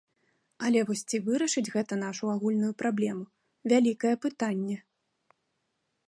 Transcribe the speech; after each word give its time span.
Але 0.67 0.79
вось 0.85 1.01
ці 1.11 1.17
вырашыць 1.25 1.69
гэта 1.75 1.93
нашу 2.05 2.31
агульную 2.35 2.71
праблему, 2.81 3.25
вялікае 3.73 4.13
пытанне. 4.23 4.77